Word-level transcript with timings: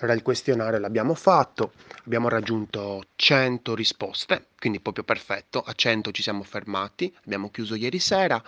Allora 0.00 0.16
il 0.16 0.22
questionario 0.22 0.78
l'abbiamo 0.80 1.14
fatto, 1.14 1.72
abbiamo 2.04 2.28
raggiunto 2.28 3.04
100 3.16 3.74
risposte, 3.74 4.48
quindi 4.58 4.80
proprio 4.80 5.04
perfetto, 5.04 5.60
a 5.60 5.72
100 5.74 6.10
ci 6.10 6.22
siamo 6.22 6.42
fermati, 6.42 7.14
abbiamo 7.24 7.50
chiuso 7.50 7.74
ieri 7.74 7.98
sera. 7.98 8.42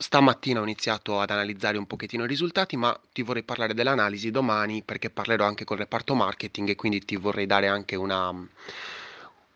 Stamattina 0.00 0.60
ho 0.60 0.62
iniziato 0.62 1.20
ad 1.20 1.30
analizzare 1.30 1.76
un 1.76 1.86
pochettino 1.86 2.24
i 2.24 2.28
risultati, 2.28 2.76
ma 2.76 2.98
ti 3.12 3.22
vorrei 3.22 3.42
parlare 3.42 3.74
dell'analisi 3.74 4.30
domani 4.30 4.82
perché 4.82 5.10
parlerò 5.10 5.44
anche 5.44 5.64
col 5.64 5.78
reparto 5.78 6.14
marketing 6.14 6.68
e 6.70 6.76
quindi 6.76 7.04
ti 7.04 7.16
vorrei 7.16 7.46
dare 7.46 7.66
anche 7.66 7.96
una, 7.96 8.32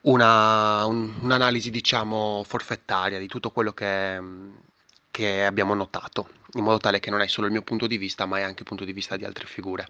una, 0.03 0.85
un- 0.87 1.15
un'analisi, 1.21 1.71
diciamo, 1.71 2.43
forfettaria 2.45 3.19
di 3.19 3.29
tutto 3.29 3.51
quello 3.51 3.73
che, 3.73 4.21
che 5.13 5.45
abbiamo 5.45 5.75
notato, 5.75 6.29
in 6.55 6.65
modo 6.65 6.79
tale 6.79 6.99
che 6.99 7.11
non 7.11 7.21
hai 7.21 7.29
solo 7.29 7.47
il 7.47 7.53
mio 7.53 7.63
punto 7.63 7.87
di 7.87 7.99
vista, 7.99 8.27
ma 8.27 8.39
hai 8.39 8.43
anche 8.43 8.63
il 8.63 8.69
punto 8.69 8.85
di 8.85 8.93
vista 8.93 9.17
di 9.17 9.25
altre 9.25 9.47
figure. 9.47 9.87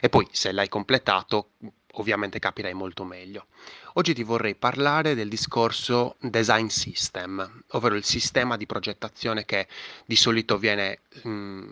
E 0.00 0.08
poi, 0.08 0.26
se 0.32 0.50
l'hai 0.50 0.68
completato, 0.68 1.50
ovviamente 1.92 2.38
capirai 2.38 2.72
molto 2.72 3.04
meglio. 3.04 3.46
Oggi 3.94 4.14
ti 4.14 4.22
vorrei 4.22 4.54
parlare 4.54 5.14
del 5.14 5.28
discorso 5.28 6.16
design 6.20 6.68
system, 6.68 7.64
ovvero 7.72 7.94
il 7.94 8.04
sistema 8.04 8.56
di 8.56 8.64
progettazione 8.66 9.44
che 9.44 9.68
di 10.06 10.16
solito 10.16 10.56
viene 10.56 11.00
mh, 11.22 11.70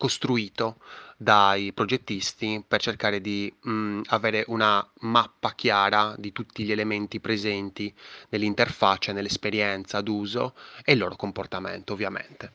costruito 0.00 0.78
dai 1.18 1.74
progettisti 1.74 2.64
per 2.66 2.80
cercare 2.80 3.20
di 3.20 3.54
mh, 3.60 4.00
avere 4.06 4.44
una 4.46 4.84
mappa 5.00 5.52
chiara 5.52 6.14
di 6.16 6.32
tutti 6.32 6.64
gli 6.64 6.72
elementi 6.72 7.20
presenti 7.20 7.94
nell'interfaccia, 8.30 9.12
nell'esperienza 9.12 10.00
d'uso 10.00 10.54
e 10.82 10.94
il 10.94 10.98
loro 10.98 11.16
comportamento, 11.16 11.92
ovviamente. 11.92 12.52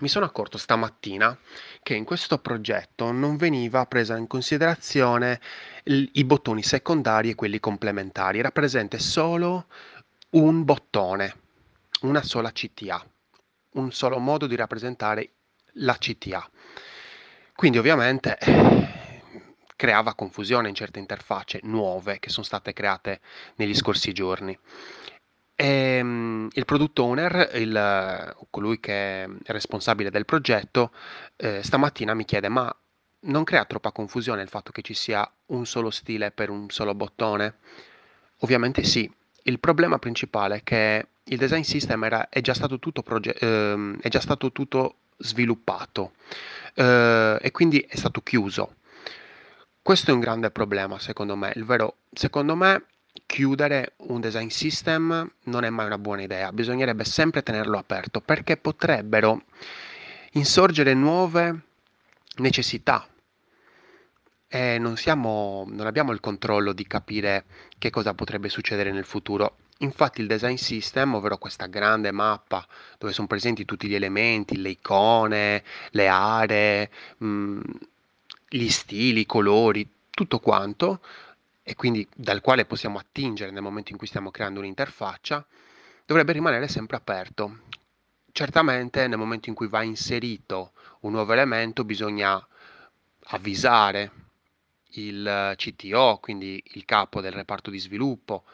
Mi 0.00 0.08
sono 0.08 0.26
accorto 0.26 0.58
stamattina 0.58 1.36
che 1.82 1.94
in 1.94 2.04
questo 2.04 2.36
progetto 2.38 3.10
non 3.12 3.38
veniva 3.38 3.86
presa 3.86 4.18
in 4.18 4.26
considerazione 4.26 5.40
il- 5.84 6.10
i 6.12 6.24
bottoni 6.24 6.62
secondari 6.62 7.30
e 7.30 7.34
quelli 7.34 7.60
complementari, 7.60 8.38
era 8.40 8.50
presente 8.50 8.98
solo 8.98 9.68
un 10.32 10.64
bottone, 10.64 11.34
una 12.02 12.22
sola 12.22 12.52
CTA, 12.52 13.02
un 13.72 13.90
solo 13.90 14.18
modo 14.18 14.46
di 14.46 14.56
rappresentare 14.56 15.30
la 15.74 15.96
CTA. 15.96 16.48
Quindi 17.54 17.78
ovviamente 17.78 18.38
creava 19.76 20.14
confusione 20.14 20.68
in 20.68 20.74
certe 20.74 20.98
interfacce 20.98 21.60
nuove 21.64 22.18
che 22.18 22.30
sono 22.30 22.44
state 22.44 22.72
create 22.72 23.20
negli 23.56 23.74
scorsi 23.74 24.12
giorni. 24.12 24.56
Ehm, 25.54 26.48
il 26.52 26.64
product 26.64 26.98
owner, 26.98 27.50
il- 27.54 28.36
colui 28.50 28.80
che 28.80 29.24
è 29.24 29.28
responsabile 29.46 30.10
del 30.10 30.24
progetto, 30.24 30.92
eh, 31.36 31.62
stamattina 31.62 32.14
mi 32.14 32.24
chiede: 32.24 32.48
Ma 32.48 32.74
non 33.20 33.44
crea 33.44 33.64
troppa 33.64 33.92
confusione 33.92 34.42
il 34.42 34.48
fatto 34.48 34.72
che 34.72 34.82
ci 34.82 34.94
sia 34.94 35.28
un 35.46 35.66
solo 35.66 35.90
stile 35.90 36.30
per 36.32 36.50
un 36.50 36.68
solo 36.70 36.94
bottone? 36.94 37.56
Ovviamente 38.38 38.82
sì. 38.82 39.10
Il 39.44 39.58
problema 39.60 39.98
principale 39.98 40.56
è 40.56 40.62
che 40.62 41.06
il 41.24 41.38
design 41.38 41.62
system 41.62 42.04
era- 42.04 42.28
è 42.28 42.40
già 42.40 42.54
stato 42.54 42.78
tutto, 42.78 43.02
proge- 43.02 43.34
ehm, 43.34 44.00
è 44.00 44.08
già 44.08 44.20
stato 44.20 44.52
tutto 44.52 44.96
sviluppato 45.18 46.12
eh, 46.74 47.38
e 47.40 47.50
quindi 47.50 47.80
è 47.80 47.96
stato 47.96 48.20
chiuso. 48.22 48.76
Questo 49.80 50.10
è 50.10 50.14
un 50.14 50.20
grande 50.20 50.50
problema, 50.50 50.98
secondo 50.98 51.36
me. 51.36 51.52
Il 51.56 51.64
vero, 51.64 51.96
secondo 52.12 52.54
me, 52.54 52.86
chiudere 53.26 53.94
un 54.08 54.20
design 54.20 54.48
system 54.48 55.30
non 55.44 55.64
è 55.64 55.70
mai 55.70 55.86
una 55.86 55.98
buona 55.98 56.22
idea. 56.22 56.52
Bisognerebbe 56.52 57.04
sempre 57.04 57.42
tenerlo 57.42 57.78
aperto 57.78 58.20
perché 58.20 58.56
potrebbero 58.56 59.42
insorgere 60.32 60.94
nuove 60.94 61.60
necessità 62.36 63.06
e 64.48 64.78
non 64.78 64.96
siamo, 64.96 65.64
non 65.68 65.86
abbiamo 65.86 66.12
il 66.12 66.20
controllo 66.20 66.72
di 66.72 66.86
capire 66.86 67.44
che 67.78 67.90
cosa 67.90 68.14
potrebbe 68.14 68.48
succedere 68.48 68.92
nel 68.92 69.04
futuro. 69.04 69.56
Infatti 69.78 70.20
il 70.20 70.28
design 70.28 70.54
system, 70.54 71.14
ovvero 71.14 71.38
questa 71.38 71.66
grande 71.66 72.12
mappa 72.12 72.66
dove 72.98 73.12
sono 73.12 73.26
presenti 73.26 73.64
tutti 73.64 73.88
gli 73.88 73.94
elementi, 73.94 74.60
le 74.60 74.70
icone, 74.70 75.64
le 75.90 76.06
aree, 76.06 76.90
mh, 77.18 77.60
gli 78.48 78.68
stili, 78.68 79.20
i 79.20 79.26
colori, 79.26 79.88
tutto 80.10 80.38
quanto, 80.38 81.00
e 81.64 81.74
quindi 81.74 82.06
dal 82.14 82.40
quale 82.40 82.64
possiamo 82.64 82.98
attingere 82.98 83.50
nel 83.50 83.62
momento 83.62 83.90
in 83.90 83.98
cui 83.98 84.06
stiamo 84.06 84.30
creando 84.30 84.60
un'interfaccia, 84.60 85.44
dovrebbe 86.04 86.32
rimanere 86.32 86.68
sempre 86.68 86.96
aperto. 86.96 87.60
Certamente 88.30 89.06
nel 89.08 89.18
momento 89.18 89.48
in 89.48 89.54
cui 89.54 89.68
va 89.68 89.82
inserito 89.82 90.72
un 91.00 91.12
nuovo 91.12 91.32
elemento 91.32 91.84
bisogna 91.84 92.44
avvisare 93.26 94.10
il 94.94 95.54
CTO, 95.56 96.18
quindi 96.20 96.62
il 96.74 96.84
capo 96.84 97.20
del 97.20 97.32
reparto 97.32 97.70
di 97.70 97.78
sviluppo, 97.78 98.44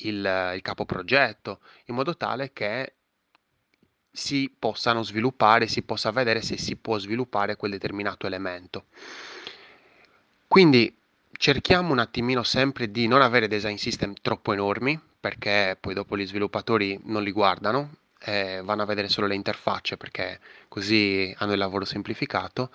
il, 0.00 0.52
il 0.54 0.62
capo 0.62 0.84
progetto, 0.84 1.60
in 1.86 1.94
modo 1.94 2.16
tale 2.16 2.52
che 2.52 2.92
si 4.10 4.50
possano 4.56 5.02
sviluppare, 5.02 5.66
si 5.66 5.82
possa 5.82 6.10
vedere 6.10 6.40
se 6.40 6.56
si 6.56 6.76
può 6.76 6.98
sviluppare 6.98 7.56
quel 7.56 7.72
determinato 7.72 8.26
elemento. 8.26 8.86
Quindi 10.48 10.94
cerchiamo 11.32 11.92
un 11.92 11.98
attimino 11.98 12.42
sempre 12.42 12.90
di 12.90 13.06
non 13.06 13.20
avere 13.20 13.48
design 13.48 13.76
system 13.76 14.14
troppo 14.22 14.52
enormi, 14.52 14.98
perché 15.20 15.76
poi 15.78 15.92
dopo 15.92 16.16
gli 16.16 16.26
sviluppatori 16.26 16.98
non 17.04 17.22
li 17.22 17.32
guardano, 17.32 17.96
eh, 18.20 18.60
vanno 18.64 18.82
a 18.82 18.86
vedere 18.86 19.08
solo 19.08 19.26
le 19.26 19.34
interfacce 19.34 19.96
perché 19.96 20.40
così 20.68 21.34
hanno 21.38 21.52
il 21.52 21.58
lavoro 21.58 21.84
semplificato 21.84 22.70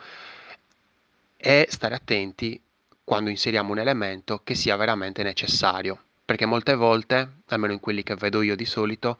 e 1.38 1.66
stare 1.70 1.96
attenti 1.96 2.62
quando 3.04 3.30
inseriamo 3.30 3.72
un 3.72 3.80
elemento 3.80 4.42
che 4.44 4.54
sia 4.54 4.76
veramente 4.76 5.24
necessario, 5.24 6.04
perché 6.32 6.46
molte 6.46 6.76
volte, 6.76 7.42
almeno 7.48 7.74
in 7.74 7.82
quelli 7.82 8.04
che 8.04 8.16
vedo 8.16 8.42
io 8.42 8.56
di 8.56 8.64
solito, 8.64 9.20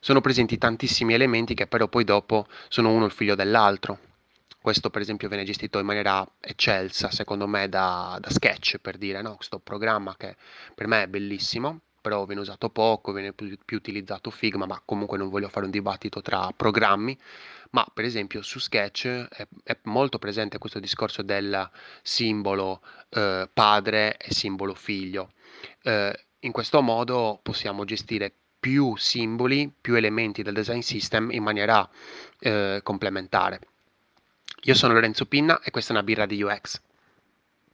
sono 0.00 0.20
presenti 0.20 0.58
tantissimi 0.58 1.14
elementi 1.14 1.54
che 1.54 1.66
però 1.66 1.88
poi 1.88 2.04
dopo 2.04 2.46
sono 2.68 2.92
uno 2.92 3.06
il 3.06 3.10
figlio 3.10 3.34
dell'altro. 3.34 3.98
Questo 4.60 4.90
per 4.90 5.00
esempio 5.00 5.28
viene 5.28 5.44
gestito 5.44 5.78
in 5.78 5.86
maniera 5.86 6.28
eccelsa, 6.40 7.10
secondo 7.10 7.46
me, 7.46 7.70
da, 7.70 8.18
da 8.20 8.28
Sketch, 8.28 8.76
per 8.82 8.98
dire, 8.98 9.22
no? 9.22 9.36
Questo 9.36 9.60
programma 9.60 10.14
che 10.18 10.36
per 10.74 10.88
me 10.88 11.04
è 11.04 11.06
bellissimo, 11.06 11.80
però 12.02 12.26
viene 12.26 12.42
usato 12.42 12.68
poco, 12.68 13.12
viene 13.12 13.32
più, 13.32 13.56
più 13.64 13.78
utilizzato 13.78 14.30
Figma, 14.30 14.66
ma 14.66 14.78
comunque 14.84 15.16
non 15.16 15.30
voglio 15.30 15.48
fare 15.48 15.64
un 15.64 15.70
dibattito 15.70 16.20
tra 16.20 16.50
programmi, 16.54 17.18
ma 17.70 17.86
per 17.94 18.04
esempio 18.04 18.42
su 18.42 18.58
Sketch 18.58 19.06
è, 19.06 19.48
è 19.64 19.78
molto 19.84 20.18
presente 20.18 20.58
questo 20.58 20.80
discorso 20.80 21.22
del 21.22 21.70
simbolo 22.02 22.82
eh, 23.08 23.48
padre 23.50 24.18
e 24.18 24.34
simbolo 24.34 24.74
figlio. 24.74 25.32
Eh, 25.82 26.26
in 26.44 26.52
questo 26.52 26.80
modo 26.82 27.38
possiamo 27.42 27.84
gestire 27.84 28.32
più 28.58 28.96
simboli, 28.96 29.72
più 29.80 29.94
elementi 29.94 30.42
del 30.42 30.54
design 30.54 30.80
system 30.80 31.30
in 31.32 31.42
maniera 31.42 31.88
eh, 32.38 32.80
complementare. 32.82 33.60
Io 34.62 34.74
sono 34.74 34.92
Lorenzo 34.92 35.26
Pinna 35.26 35.60
e 35.60 35.70
questa 35.70 35.92
è 35.92 35.96
una 35.96 36.04
birra 36.04 36.26
di 36.26 36.40
UX. 36.40 36.80